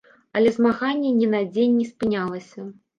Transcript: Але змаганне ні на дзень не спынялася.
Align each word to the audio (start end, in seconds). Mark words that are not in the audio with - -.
Але 0.39 0.53
змаганне 0.55 1.13
ні 1.21 1.29
на 1.37 1.43
дзень 1.53 1.79
не 1.79 1.87
спынялася. 1.95 2.71